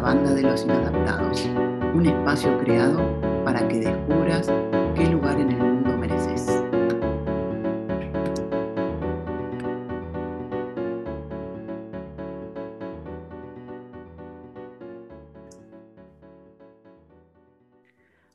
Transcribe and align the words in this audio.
banda 0.00 0.32
de 0.32 0.42
los 0.42 0.64
inadaptados, 0.64 1.44
un 1.94 2.06
espacio 2.06 2.56
creado 2.58 2.98
para 3.44 3.66
que 3.68 3.80
descubras 3.80 4.46
qué 4.94 5.06
lugar 5.06 5.40
en 5.40 5.50
el 5.50 5.58
mundo 5.58 5.96
mereces. 5.96 6.46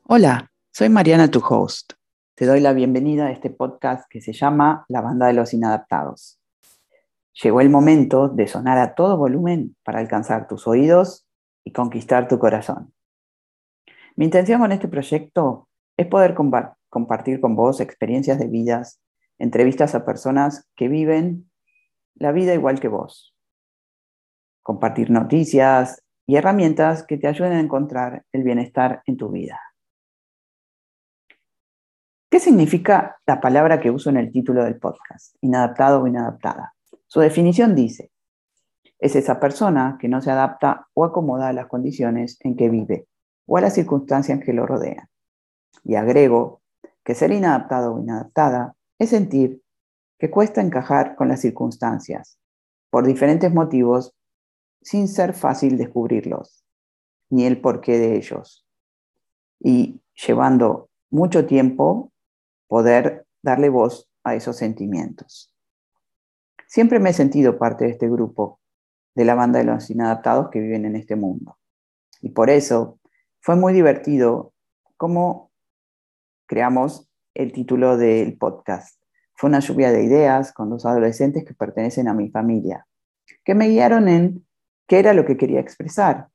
Hola, 0.06 0.50
soy 0.70 0.88
Mariana, 0.90 1.30
tu 1.30 1.42
host. 1.48 1.94
Te 2.34 2.46
doy 2.46 2.60
la 2.60 2.72
bienvenida 2.72 3.26
a 3.26 3.30
este 3.30 3.48
podcast 3.48 4.04
que 4.10 4.20
se 4.20 4.32
llama 4.32 4.84
La 4.88 5.00
banda 5.00 5.28
de 5.28 5.32
los 5.32 5.54
inadaptados. 5.54 6.38
Llegó 7.42 7.60
el 7.60 7.70
momento 7.70 8.28
de 8.28 8.46
sonar 8.46 8.78
a 8.78 8.94
todo 8.94 9.16
volumen 9.16 9.76
para 9.82 9.98
alcanzar 9.98 10.46
tus 10.46 10.68
oídos 10.68 11.23
y 11.64 11.72
conquistar 11.72 12.28
tu 12.28 12.38
corazón. 12.38 12.92
Mi 14.16 14.26
intención 14.26 14.60
con 14.60 14.70
este 14.70 14.86
proyecto 14.86 15.68
es 15.96 16.06
poder 16.06 16.34
compartir 16.34 17.40
con 17.40 17.56
vos 17.56 17.80
experiencias 17.80 18.38
de 18.38 18.46
vidas, 18.46 19.00
entrevistas 19.38 19.94
a 19.94 20.04
personas 20.04 20.68
que 20.76 20.88
viven 20.88 21.50
la 22.14 22.30
vida 22.30 22.54
igual 22.54 22.78
que 22.78 22.88
vos. 22.88 23.34
Compartir 24.62 25.10
noticias 25.10 26.02
y 26.26 26.36
herramientas 26.36 27.04
que 27.04 27.18
te 27.18 27.26
ayuden 27.26 27.52
a 27.52 27.60
encontrar 27.60 28.24
el 28.32 28.44
bienestar 28.44 29.02
en 29.06 29.16
tu 29.16 29.30
vida. 29.30 29.60
¿Qué 32.30 32.40
significa 32.40 33.16
la 33.26 33.40
palabra 33.40 33.80
que 33.80 33.90
uso 33.90 34.10
en 34.10 34.16
el 34.16 34.32
título 34.32 34.64
del 34.64 34.78
podcast? 34.78 35.36
Inadaptado 35.40 36.02
o 36.02 36.06
inadaptada. 36.06 36.74
Su 37.06 37.20
definición 37.20 37.74
dice, 37.74 38.10
es 39.04 39.14
esa 39.16 39.38
persona 39.38 39.98
que 40.00 40.08
no 40.08 40.22
se 40.22 40.30
adapta 40.30 40.88
o 40.94 41.04
acomoda 41.04 41.48
a 41.48 41.52
las 41.52 41.66
condiciones 41.66 42.38
en 42.40 42.56
que 42.56 42.70
vive 42.70 43.06
o 43.44 43.58
a 43.58 43.60
las 43.60 43.74
circunstancias 43.74 44.40
que 44.42 44.54
lo 44.54 44.64
rodean. 44.64 45.10
Y 45.84 45.96
agrego 45.96 46.62
que 47.04 47.14
ser 47.14 47.30
inadaptado 47.30 47.92
o 47.92 48.00
inadaptada 48.00 48.74
es 48.98 49.10
sentir 49.10 49.60
que 50.18 50.30
cuesta 50.30 50.62
encajar 50.62 51.16
con 51.16 51.28
las 51.28 51.42
circunstancias 51.42 52.38
por 52.88 53.04
diferentes 53.04 53.52
motivos 53.52 54.14
sin 54.80 55.06
ser 55.06 55.34
fácil 55.34 55.76
descubrirlos, 55.76 56.64
ni 57.28 57.44
el 57.44 57.60
porqué 57.60 57.98
de 57.98 58.16
ellos. 58.16 58.66
Y 59.60 60.00
llevando 60.14 60.88
mucho 61.10 61.44
tiempo 61.44 62.10
poder 62.68 63.26
darle 63.42 63.68
voz 63.68 64.08
a 64.22 64.34
esos 64.34 64.56
sentimientos. 64.56 65.54
Siempre 66.66 67.00
me 67.00 67.10
he 67.10 67.12
sentido 67.12 67.58
parte 67.58 67.84
de 67.84 67.90
este 67.90 68.08
grupo, 68.08 68.60
de 69.14 69.24
la 69.24 69.34
banda 69.34 69.58
de 69.58 69.64
los 69.64 69.90
inadaptados 69.90 70.50
que 70.50 70.60
viven 70.60 70.84
en 70.84 70.96
este 70.96 71.16
mundo. 71.16 71.58
Y 72.20 72.30
por 72.30 72.50
eso 72.50 72.98
fue 73.40 73.56
muy 73.56 73.72
divertido 73.72 74.52
cómo 74.96 75.50
creamos 76.46 77.08
el 77.34 77.52
título 77.52 77.96
del 77.96 78.36
podcast. 78.38 79.00
Fue 79.34 79.48
una 79.48 79.60
lluvia 79.60 79.90
de 79.90 80.04
ideas 80.04 80.52
con 80.52 80.70
dos 80.70 80.86
adolescentes 80.86 81.44
que 81.44 81.54
pertenecen 81.54 82.08
a 82.08 82.14
mi 82.14 82.30
familia, 82.30 82.86
que 83.44 83.54
me 83.54 83.68
guiaron 83.68 84.08
en 84.08 84.46
qué 84.86 84.98
era 84.98 85.12
lo 85.12 85.24
que 85.24 85.36
quería 85.36 85.60
expresar 85.60 86.28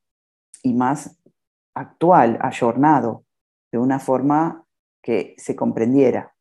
y 0.62 0.74
más 0.74 1.18
actual, 1.74 2.38
ayornado, 2.42 3.24
de 3.72 3.78
una 3.78 4.00
forma 4.00 4.66
que 5.02 5.36
se 5.38 5.56
comprendiera. 5.56 6.36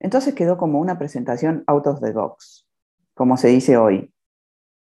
Entonces 0.00 0.34
quedó 0.34 0.58
como 0.58 0.80
una 0.80 0.98
presentación 0.98 1.62
out 1.66 1.86
of 1.86 2.00
the 2.00 2.12
box, 2.12 2.66
como 3.14 3.36
se 3.36 3.48
dice 3.48 3.76
hoy, 3.76 4.12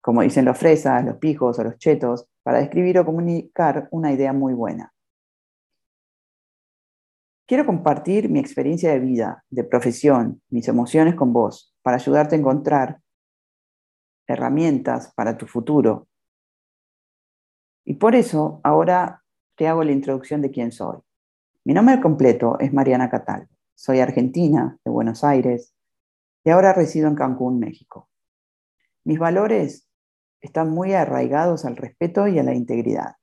como 0.03 0.23
dicen 0.23 0.45
los 0.45 0.59
fresas, 0.59 1.05
los 1.05 1.17
pijos 1.17 1.59
o 1.59 1.65
los 1.65 1.79
chetos, 1.79 2.27
para 2.43 2.59
describir 2.59 2.99
o 2.99 3.05
comunicar 3.05 3.89
una 3.93 4.13
idea 4.13 4.33
muy 4.33 4.53
buena. 4.53 4.93
Quiero 7.47 7.65
compartir 7.65 8.29
mi 8.29 8.41
experiencia 8.41 8.91
de 8.93 8.99
vida, 8.99 9.45
de 9.49 9.63
profesión, 9.63 10.43
mis 10.49 10.67
emociones 10.69 11.15
con 11.15 11.33
vos, 11.33 11.75
para 11.83 11.97
ayudarte 11.97 12.35
a 12.35 12.39
encontrar 12.39 13.01
herramientas 14.27 15.13
para 15.15 15.37
tu 15.37 15.47
futuro. 15.47 16.09
Y 17.85 17.95
por 17.95 18.15
eso 18.15 18.61
ahora 18.65 19.23
te 19.57 19.69
hago 19.69 19.85
la 19.85 19.93
introducción 19.93 20.43
de 20.43 20.51
quién 20.51 20.73
soy. 20.73 20.99
Mi 21.65 21.75
nombre 21.75 22.01
completo 22.01 22.59
es 22.59 22.73
Mariana 22.73 23.09
Catal. 23.09 23.49
Soy 23.75 24.01
argentina, 24.01 24.79
de 24.85 24.91
Buenos 24.91 25.23
Aires, 25.23 25.75
y 26.45 26.51
ahora 26.51 26.73
resido 26.73 27.07
en 27.07 27.15
Cancún, 27.15 27.61
México. 27.61 28.09
Mis 29.05 29.19
valores 29.19 29.89
están 30.43 30.71
muy 30.71 30.93
arraigados 30.93 31.65
al 31.65 31.77
respeto 31.77 32.29
y 32.29 32.39
a 32.39 32.43
la 32.43 32.55
integridad. 32.55 33.15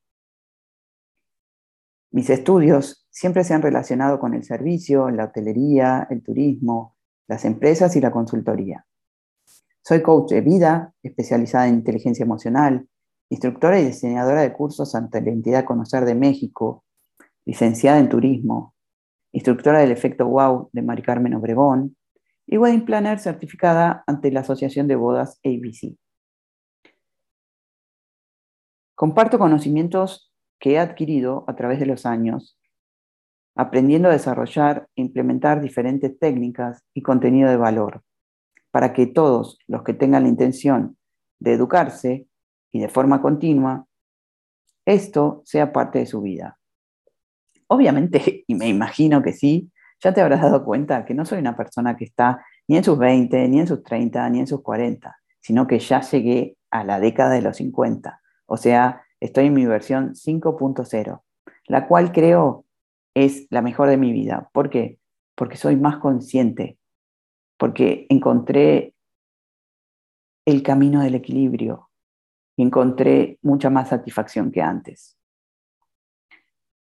Mis 2.11 2.29
estudios 2.31 3.07
siempre 3.11 3.43
se 3.43 3.53
han 3.53 3.61
relacionado 3.61 4.19
con 4.19 4.33
el 4.33 4.43
servicio, 4.43 5.11
la 5.11 5.25
hotelería, 5.25 6.07
el 6.09 6.23
turismo, 6.23 6.95
las 7.27 7.45
empresas 7.45 7.95
y 7.95 8.01
la 8.01 8.09
consultoría. 8.09 8.85
Soy 9.83 10.01
coach 10.01 10.31
de 10.31 10.41
vida, 10.41 10.93
especializada 11.03 11.67
en 11.67 11.75
inteligencia 11.75 12.23
emocional, 12.23 12.87
instructora 13.29 13.79
y 13.79 13.85
diseñadora 13.85 14.41
de 14.41 14.53
cursos 14.53 14.95
ante 14.95 15.21
la 15.21 15.29
entidad 15.29 15.65
Conocer 15.65 16.05
de 16.05 16.15
México, 16.15 16.83
licenciada 17.45 17.99
en 17.99 18.09
turismo, 18.09 18.73
instructora 19.31 19.79
del 19.79 19.91
efecto 19.91 20.25
WOW 20.25 20.69
de 20.71 20.81
Mari 20.81 21.03
Carmen 21.03 21.35
Obregón, 21.35 21.95
y 22.47 22.57
Wedding 22.57 22.85
Planner 22.85 23.19
certificada 23.19 24.03
ante 24.07 24.31
la 24.31 24.39
Asociación 24.39 24.87
de 24.87 24.95
Bodas 24.95 25.39
ABC. 25.43 25.95
Comparto 28.99 29.39
conocimientos 29.39 30.29
que 30.59 30.73
he 30.73 30.77
adquirido 30.77 31.45
a 31.47 31.55
través 31.55 31.79
de 31.79 31.85
los 31.85 32.05
años, 32.05 32.59
aprendiendo 33.55 34.09
a 34.09 34.11
desarrollar 34.11 34.89
e 34.93 35.01
implementar 35.01 35.61
diferentes 35.61 36.19
técnicas 36.19 36.83
y 36.93 37.01
contenido 37.01 37.49
de 37.49 37.55
valor, 37.55 38.03
para 38.71 38.91
que 38.91 39.07
todos 39.07 39.57
los 39.67 39.83
que 39.83 39.93
tengan 39.93 40.23
la 40.23 40.29
intención 40.29 40.97
de 41.39 41.53
educarse 41.53 42.27
y 42.73 42.81
de 42.81 42.89
forma 42.89 43.21
continua, 43.21 43.85
esto 44.83 45.43
sea 45.45 45.71
parte 45.71 45.99
de 45.99 46.05
su 46.05 46.19
vida. 46.19 46.59
Obviamente, 47.67 48.43
y 48.47 48.55
me 48.55 48.67
imagino 48.67 49.23
que 49.23 49.31
sí, 49.31 49.71
ya 50.03 50.13
te 50.13 50.19
habrás 50.19 50.41
dado 50.41 50.65
cuenta 50.65 51.05
que 51.05 51.13
no 51.13 51.23
soy 51.23 51.39
una 51.39 51.55
persona 51.55 51.95
que 51.95 52.03
está 52.03 52.45
ni 52.67 52.75
en 52.75 52.83
sus 52.83 52.97
20, 52.97 53.47
ni 53.47 53.61
en 53.61 53.67
sus 53.67 53.81
30, 53.81 54.29
ni 54.29 54.39
en 54.41 54.47
sus 54.47 54.61
40, 54.61 55.15
sino 55.39 55.67
que 55.67 55.79
ya 55.79 56.01
llegué 56.01 56.57
a 56.69 56.83
la 56.83 56.99
década 56.99 57.29
de 57.29 57.43
los 57.43 57.55
50. 57.55 58.19
O 58.49 58.57
sea, 58.57 59.03
estoy 59.19 59.45
en 59.45 59.53
mi 59.53 59.65
versión 59.65 60.15
5.0, 60.15 61.21
la 61.67 61.87
cual 61.87 62.11
creo 62.11 62.65
es 63.13 63.47
la 63.51 63.61
mejor 63.61 63.89
de 63.89 63.97
mi 63.97 64.11
vida. 64.11 64.49
¿Por 64.53 64.69
qué? 64.69 64.99
Porque 65.35 65.55
soy 65.55 65.75
más 65.75 65.97
consciente, 65.97 66.77
porque 67.57 68.07
encontré 68.09 68.95
el 70.45 70.63
camino 70.63 71.01
del 71.03 71.15
equilibrio 71.15 71.89
y 72.57 72.63
encontré 72.63 73.37
mucha 73.43 73.69
más 73.69 73.89
satisfacción 73.89 74.51
que 74.51 74.61
antes. 74.61 75.15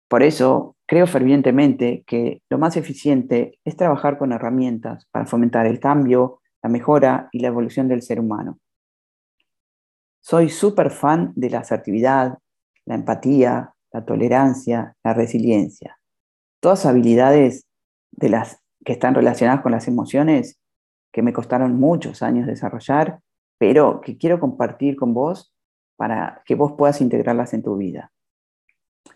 Por 0.09 0.23
eso 0.23 0.75
creo 0.87 1.07
fervientemente 1.07 2.03
que 2.07 2.43
lo 2.49 2.57
más 2.57 2.79
eficiente 2.79 3.59
es 3.65 3.77
trabajar 3.77 4.17
con 4.17 4.33
herramientas 4.33 5.07
para 5.11 5.27
fomentar 5.27 5.67
el 5.67 5.81
cambio, 5.81 6.41
la 6.63 6.71
mejora 6.71 7.29
y 7.31 7.41
la 7.41 7.49
evolución 7.49 7.89
del 7.89 8.01
ser 8.01 8.21
humano. 8.21 8.59
Soy 10.29 10.51
súper 10.51 10.91
fan 10.91 11.33
de 11.37 11.49
la 11.49 11.61
asertividad, 11.61 12.37
la 12.85 12.97
empatía, 12.97 13.73
la 13.91 14.05
tolerancia, 14.05 14.95
la 15.03 15.15
resiliencia. 15.15 15.99
Todas 16.61 16.85
habilidades 16.85 17.65
de 18.11 18.29
las 18.29 18.63
que 18.85 18.93
están 18.93 19.15
relacionadas 19.15 19.63
con 19.63 19.73
las 19.73 19.89
emociones 19.89 20.61
que 21.15 21.23
me 21.23 21.33
costaron 21.33 21.81
muchos 21.81 22.23
años 22.23 22.47
desarrollar, 22.47 23.21
pero 23.57 24.03
que 24.03 24.19
quiero 24.19 24.39
compartir 24.39 24.97
con 24.97 25.15
vos 25.15 25.55
para 25.97 26.43
que 26.45 26.55
vos 26.55 26.75
puedas 26.77 27.01
integrarlas 27.01 27.55
en 27.55 27.63
tu 27.63 27.79
vida. 27.79 28.13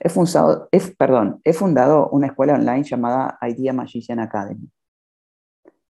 He 0.01 0.09
fundado, 0.09 0.71
he 0.73 1.53
fundado 1.53 2.09
una 2.09 2.29
escuela 2.29 2.55
online 2.55 2.85
llamada 2.85 3.39
Idea 3.43 3.75
Magician 3.75 4.19
Academy. 4.19 4.71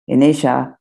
En 0.07 0.23
ella 0.23 0.79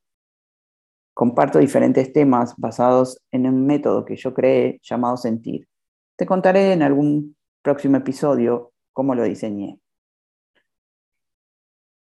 comparto 1.14 1.58
diferentes 1.58 2.12
temas 2.12 2.54
basados 2.56 3.18
en 3.30 3.46
un 3.46 3.66
método 3.66 4.04
que 4.04 4.16
yo 4.16 4.34
creé 4.34 4.80
llamado 4.82 5.16
sentir. 5.16 5.68
Te 6.16 6.26
contaré 6.26 6.72
en 6.72 6.82
algún 6.82 7.36
próximo 7.62 7.96
episodio 7.96 8.72
cómo 8.92 9.14
lo 9.14 9.22
diseñé. 9.24 9.78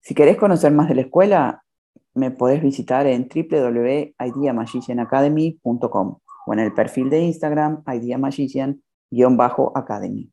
Si 0.02 0.14
querés 0.14 0.36
conocer 0.36 0.72
más 0.72 0.88
de 0.88 0.94
la 0.94 1.02
escuela, 1.02 1.62
me 2.14 2.30
podés 2.30 2.62
visitar 2.62 3.06
en 3.06 3.28
www.ideamagicianacademy.com 3.28 6.18
o 6.46 6.52
en 6.52 6.58
el 6.58 6.72
perfil 6.72 7.10
de 7.10 7.20
Instagram 7.20 7.82
ideamagician-academy. 7.86 10.32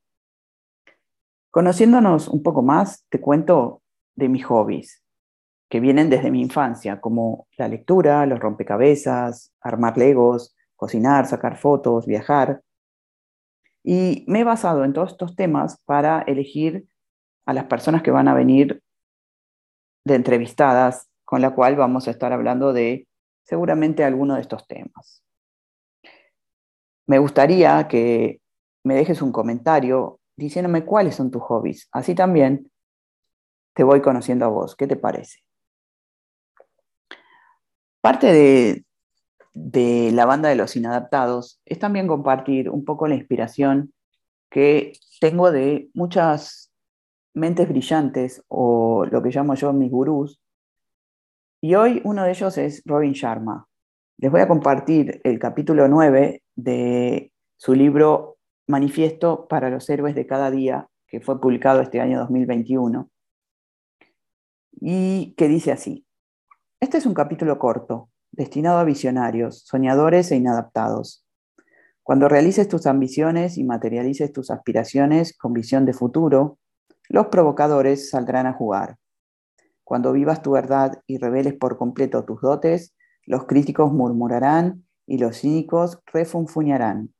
Conociéndonos 1.51 2.27
un 2.27 2.43
poco 2.43 2.61
más, 2.61 3.05
te 3.09 3.19
cuento 3.19 3.81
de 4.15 4.29
mis 4.29 4.45
hobbies, 4.45 5.03
que 5.69 5.79
vienen 5.79 6.09
desde 6.09 6.31
mi 6.31 6.41
infancia, 6.41 7.01
como 7.01 7.47
la 7.57 7.67
lectura, 7.67 8.25
los 8.25 8.39
rompecabezas, 8.39 9.53
armar 9.61 9.97
legos, 9.97 10.55
cocinar, 10.75 11.27
sacar 11.27 11.57
fotos, 11.57 12.05
viajar. 12.05 12.61
Y 13.83 14.25
me 14.27 14.41
he 14.41 14.43
basado 14.43 14.83
en 14.83 14.93
todos 14.93 15.11
estos 15.11 15.35
temas 15.35 15.81
para 15.85 16.21
elegir 16.21 16.87
a 17.45 17.53
las 17.53 17.65
personas 17.65 18.01
que 18.01 18.11
van 18.11 18.27
a 18.27 18.33
venir 18.33 18.81
de 20.05 20.15
entrevistadas, 20.15 21.09
con 21.25 21.41
la 21.41 21.53
cual 21.53 21.75
vamos 21.75 22.07
a 22.07 22.11
estar 22.11 22.31
hablando 22.31 22.71
de 22.71 23.07
seguramente 23.43 24.03
alguno 24.03 24.35
de 24.35 24.41
estos 24.41 24.65
temas. 24.67 25.23
Me 27.07 27.19
gustaría 27.19 27.87
que 27.87 28.41
me 28.83 28.95
dejes 28.95 29.21
un 29.21 29.31
comentario 29.31 30.19
diciéndome 30.37 30.85
cuáles 30.85 31.15
son 31.15 31.31
tus 31.31 31.41
hobbies. 31.41 31.87
Así 31.91 32.15
también 32.15 32.69
te 33.73 33.83
voy 33.83 34.01
conociendo 34.01 34.45
a 34.45 34.49
vos. 34.49 34.75
¿Qué 34.75 34.87
te 34.87 34.95
parece? 34.95 35.46
Parte 38.07 38.85
de, 39.53 40.11
la 40.13 40.25
banda 40.25 40.47
de 40.47 40.55
los 40.55 40.77
inadaptados 40.77 41.59
es 41.65 41.77
también 41.77 42.07
compartir 42.07 42.69
un 42.69 42.85
poco 42.85 43.05
la 43.05 43.15
inspiración 43.15 43.91
que 44.49 44.93
tengo 45.19 45.51
de 45.51 45.89
muchas 45.93 46.71
mentes 47.33 47.67
brillantes 47.67 48.45
o 48.47 49.05
lo 49.11 49.21
que 49.21 49.31
llamo 49.31 49.55
yo 49.55 49.73
mis 49.73 49.91
gurús. 49.91 50.39
Y 51.59 51.75
hoy 51.75 52.01
uno 52.05 52.23
de 52.23 52.29
ellos 52.29 52.57
es 52.57 52.81
Robin 52.85 53.11
Sharma. 53.11 53.67
Les 54.19 54.31
voy 54.31 54.39
a 54.39 54.47
compartir 54.47 55.19
el 55.25 55.37
capítulo 55.37 55.89
9 55.89 56.43
de 56.55 57.33
su 57.57 57.75
libro 57.75 58.37
Manifiesto 58.67 59.49
para 59.49 59.69
los 59.69 59.89
héroes 59.89 60.15
de 60.15 60.25
cada 60.25 60.49
día, 60.49 60.87
que 61.07 61.19
fue 61.19 61.41
publicado 61.41 61.81
este 61.81 61.99
año 61.99 62.19
2021, 62.19 63.09
y 64.79 65.33
que 65.35 65.49
dice 65.49 65.73
así. 65.73 66.06
Este 66.79 66.99
es 66.99 67.07
un 67.07 67.15
capítulo 67.15 67.57
corto, 67.57 68.11
destinado 68.31 68.77
a 68.77 68.83
visionarios, 68.83 69.63
soñadores 69.65 70.31
e 70.31 70.35
inadaptados. 70.35 71.25
Cuando 72.03 72.29
realices 72.29 72.67
tus 72.67 72.85
ambiciones 72.85 73.57
y 73.57 73.63
materialices 73.63 74.31
tus 74.31 74.51
aspiraciones 74.51 75.35
con 75.35 75.53
visión 75.53 75.87
de 75.87 75.93
futuro, 75.93 76.59
los 77.09 77.27
provocadores 77.27 78.11
saldrán 78.11 78.45
a 78.45 78.53
jugar. 78.53 78.97
Cuando 79.83 80.11
vivas 80.11 80.43
tu 80.43 80.51
verdad 80.51 81.01
y 81.07 81.17
reveles 81.17 81.55
por 81.55 81.79
completo 81.79 82.25
tus 82.25 82.41
dotes, 82.41 82.93
los 83.25 83.47
críticos 83.47 83.91
murmurarán 83.91 84.85
y 85.07 85.17
los 85.17 85.39
cínicos 85.39 85.99
refunfuñarán. 86.13 87.11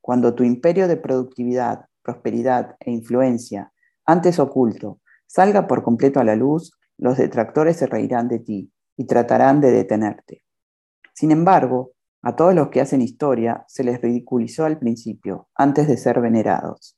Cuando 0.00 0.34
tu 0.34 0.42
imperio 0.42 0.88
de 0.88 0.96
productividad, 0.96 1.84
prosperidad 2.00 2.76
e 2.80 2.92
influencia, 2.92 3.74
antes 4.06 4.38
oculto, 4.38 5.00
salga 5.26 5.66
por 5.66 5.82
completo 5.82 6.18
a 6.18 6.24
la 6.24 6.34
luz, 6.34 6.72
los 6.96 7.18
detractores 7.18 7.76
se 7.76 7.86
reirán 7.86 8.28
de 8.28 8.38
ti 8.38 8.72
y 8.96 9.06
tratarán 9.06 9.60
de 9.60 9.70
detenerte. 9.70 10.42
Sin 11.14 11.30
embargo, 11.30 11.92
a 12.22 12.34
todos 12.34 12.54
los 12.54 12.68
que 12.68 12.80
hacen 12.80 13.02
historia 13.02 13.64
se 13.68 13.84
les 13.84 14.00
ridiculizó 14.00 14.64
al 14.64 14.78
principio, 14.78 15.48
antes 15.54 15.86
de 15.88 15.96
ser 15.96 16.20
venerados. 16.20 16.96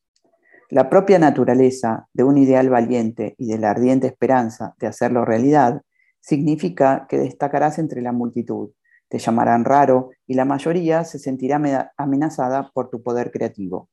La 0.70 0.90
propia 0.90 1.18
naturaleza 1.18 2.08
de 2.12 2.24
un 2.24 2.38
ideal 2.38 2.70
valiente 2.70 3.34
y 3.38 3.46
de 3.46 3.58
la 3.58 3.70
ardiente 3.70 4.06
esperanza 4.06 4.74
de 4.78 4.86
hacerlo 4.86 5.24
realidad 5.24 5.82
significa 6.20 7.06
que 7.08 7.18
destacarás 7.18 7.78
entre 7.78 8.02
la 8.02 8.12
multitud, 8.12 8.70
te 9.08 9.18
llamarán 9.18 9.64
raro 9.64 10.10
y 10.26 10.34
la 10.34 10.44
mayoría 10.44 11.04
se 11.04 11.18
sentirá 11.18 11.92
amenazada 11.96 12.70
por 12.74 12.90
tu 12.90 13.02
poder 13.02 13.30
creativo. 13.30 13.88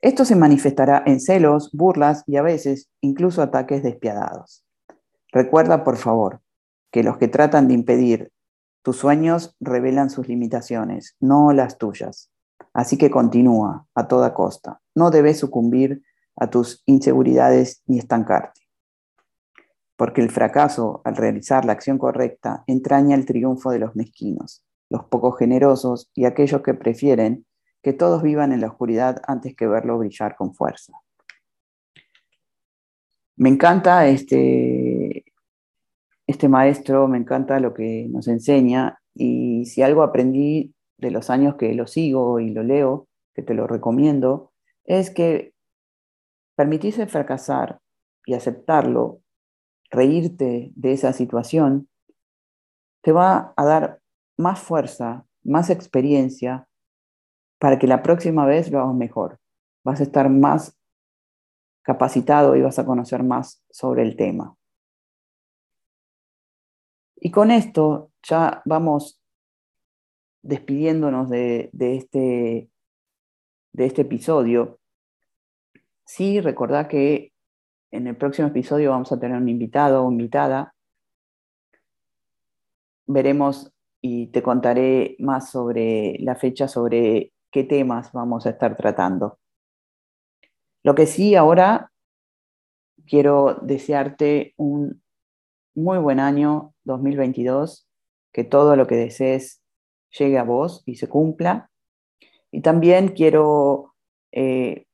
Esto 0.00 0.24
se 0.24 0.36
manifestará 0.36 1.02
en 1.06 1.20
celos, 1.20 1.70
burlas 1.72 2.22
y 2.26 2.36
a 2.36 2.42
veces 2.42 2.88
incluso 3.00 3.42
ataques 3.42 3.82
despiadados. 3.82 4.64
Recuerda, 5.32 5.82
por 5.82 5.96
favor, 5.96 6.40
que 6.90 7.02
los 7.02 7.18
que 7.18 7.28
tratan 7.28 7.68
de 7.68 7.74
impedir 7.74 8.32
tus 8.82 8.96
sueños 8.96 9.56
revelan 9.60 10.10
sus 10.10 10.28
limitaciones, 10.28 11.16
no 11.20 11.52
las 11.52 11.78
tuyas. 11.78 12.30
Así 12.72 12.96
que 12.96 13.10
continúa 13.10 13.86
a 13.94 14.08
toda 14.08 14.34
costa. 14.34 14.80
No 14.94 15.10
debes 15.10 15.38
sucumbir 15.38 16.02
a 16.36 16.48
tus 16.48 16.82
inseguridades 16.86 17.82
ni 17.86 17.98
estancarte. 17.98 18.62
Porque 19.96 20.22
el 20.22 20.30
fracaso 20.30 21.02
al 21.04 21.16
realizar 21.16 21.64
la 21.64 21.72
acción 21.72 21.98
correcta 21.98 22.62
entraña 22.66 23.16
el 23.16 23.26
triunfo 23.26 23.70
de 23.70 23.80
los 23.80 23.96
mezquinos, 23.96 24.64
los 24.88 25.04
poco 25.04 25.32
generosos 25.32 26.10
y 26.14 26.24
aquellos 26.24 26.62
que 26.62 26.74
prefieren 26.74 27.44
que 27.82 27.92
todos 27.92 28.22
vivan 28.22 28.52
en 28.52 28.60
la 28.60 28.68
oscuridad 28.68 29.20
antes 29.26 29.56
que 29.56 29.66
verlo 29.66 29.98
brillar 29.98 30.36
con 30.36 30.54
fuerza. 30.54 30.92
Me 33.36 33.48
encanta 33.48 34.06
este, 34.06 34.77
este 36.38 36.48
maestro, 36.48 37.08
me 37.08 37.18
encanta 37.18 37.58
lo 37.58 37.74
que 37.74 38.06
nos 38.10 38.28
enseña 38.28 39.00
y 39.12 39.64
si 39.64 39.82
algo 39.82 40.04
aprendí 40.04 40.72
de 40.96 41.10
los 41.10 41.30
años 41.30 41.56
que 41.56 41.74
lo 41.74 41.88
sigo 41.88 42.38
y 42.38 42.50
lo 42.50 42.62
leo, 42.62 43.08
que 43.34 43.42
te 43.42 43.54
lo 43.54 43.66
recomiendo, 43.66 44.52
es 44.84 45.10
que 45.10 45.52
permitirse 46.54 47.08
fracasar 47.08 47.80
y 48.24 48.34
aceptarlo, 48.34 49.20
reírte 49.90 50.70
de 50.76 50.92
esa 50.92 51.12
situación, 51.12 51.88
te 53.02 53.10
va 53.10 53.52
a 53.56 53.64
dar 53.64 54.00
más 54.36 54.60
fuerza, 54.60 55.26
más 55.42 55.70
experiencia 55.70 56.68
para 57.58 57.80
que 57.80 57.88
la 57.88 58.04
próxima 58.04 58.46
vez 58.46 58.70
lo 58.70 58.78
hagas 58.78 58.94
mejor. 58.94 59.40
Vas 59.82 59.98
a 59.98 60.04
estar 60.04 60.30
más 60.30 60.78
capacitado 61.82 62.54
y 62.54 62.62
vas 62.62 62.78
a 62.78 62.86
conocer 62.86 63.24
más 63.24 63.64
sobre 63.70 64.02
el 64.02 64.14
tema. 64.14 64.57
Y 67.20 67.30
con 67.30 67.50
esto 67.50 68.12
ya 68.22 68.62
vamos 68.64 69.20
despidiéndonos 70.42 71.28
de, 71.28 71.70
este, 71.72 72.70
de 73.72 73.86
este 73.86 74.02
episodio. 74.02 74.78
Sí, 76.04 76.40
recordad 76.40 76.88
que 76.88 77.32
en 77.90 78.06
el 78.06 78.16
próximo 78.16 78.48
episodio 78.48 78.90
vamos 78.90 79.10
a 79.12 79.18
tener 79.18 79.36
un 79.36 79.48
invitado 79.48 80.04
o 80.04 80.12
invitada. 80.12 80.74
Veremos 83.06 83.72
y 84.00 84.28
te 84.28 84.42
contaré 84.42 85.16
más 85.18 85.50
sobre 85.50 86.16
la 86.20 86.36
fecha, 86.36 86.68
sobre 86.68 87.32
qué 87.50 87.64
temas 87.64 88.12
vamos 88.12 88.46
a 88.46 88.50
estar 88.50 88.76
tratando. 88.76 89.38
Lo 90.84 90.94
que 90.94 91.06
sí, 91.06 91.34
ahora 91.34 91.90
quiero 93.06 93.58
desearte 93.62 94.54
un 94.56 95.02
muy 95.74 95.98
buen 95.98 96.20
año 96.20 96.74
2022, 96.84 97.88
que 98.32 98.44
todo 98.44 98.76
lo 98.76 98.86
que 98.86 98.96
desees 98.96 99.62
llegue 100.10 100.38
a 100.38 100.44
vos 100.44 100.82
y 100.86 100.96
se 100.96 101.08
cumpla. 101.08 101.70
Y 102.50 102.62
también 102.62 103.08
quiero 103.08 103.94
eh, 104.32 104.86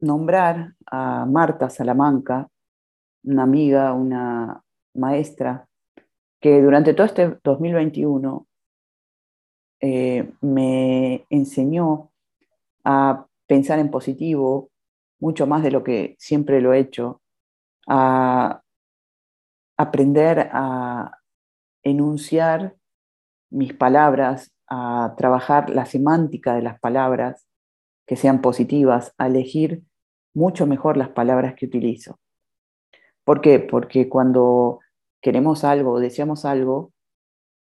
nombrar 0.00 0.74
a 0.86 1.26
Marta 1.26 1.70
Salamanca, 1.70 2.48
una 3.24 3.42
amiga, 3.42 3.92
una 3.92 4.62
maestra, 4.94 5.68
que 6.40 6.60
durante 6.62 6.94
todo 6.94 7.06
este 7.06 7.38
2021 7.42 8.46
eh, 9.80 10.32
me 10.40 11.26
enseñó 11.30 12.10
a 12.84 13.26
pensar 13.46 13.78
en 13.78 13.90
positivo, 13.90 14.70
mucho 15.20 15.46
más 15.46 15.62
de 15.62 15.70
lo 15.70 15.82
que 15.82 16.16
siempre 16.18 16.60
lo 16.60 16.72
he 16.72 16.78
hecho, 16.78 17.20
a 17.88 18.62
aprender 19.78 20.50
a 20.52 21.18
enunciar 21.82 22.76
mis 23.50 23.72
palabras, 23.72 24.52
a 24.66 25.14
trabajar 25.16 25.70
la 25.70 25.86
semántica 25.86 26.54
de 26.54 26.62
las 26.62 26.78
palabras, 26.80 27.46
que 28.06 28.16
sean 28.16 28.42
positivas, 28.42 29.14
a 29.16 29.28
elegir 29.28 29.82
mucho 30.34 30.66
mejor 30.66 30.96
las 30.96 31.10
palabras 31.10 31.54
que 31.54 31.66
utilizo. 31.66 32.18
¿Por 33.24 33.40
qué? 33.40 33.58
Porque 33.60 34.08
cuando 34.08 34.80
queremos 35.20 35.64
algo, 35.64 36.00
deseamos 36.00 36.44
algo, 36.44 36.92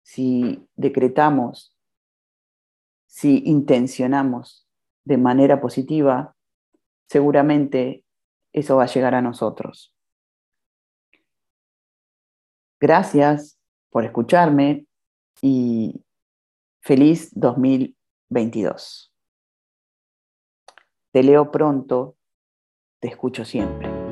si 0.02 0.68
decretamos, 0.76 1.76
si 3.06 3.42
intencionamos 3.46 4.68
de 5.04 5.18
manera 5.18 5.60
positiva, 5.60 6.34
seguramente 7.08 8.04
eso 8.52 8.76
va 8.76 8.84
a 8.84 8.88
llegar 8.88 9.14
a 9.14 9.22
nosotros. 9.22 9.94
Gracias 12.86 13.58
por 13.88 14.04
escucharme 14.04 14.84
y 15.40 16.04
feliz 16.82 17.30
2022. 17.32 19.10
Te 21.10 21.22
leo 21.22 21.50
pronto, 21.50 22.18
te 23.00 23.08
escucho 23.08 23.46
siempre. 23.46 24.03